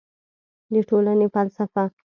د 0.73 0.75
ټولنې 0.89 1.27
فلسفه 1.33 1.83